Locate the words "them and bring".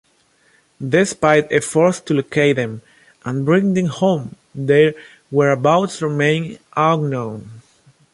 2.55-3.75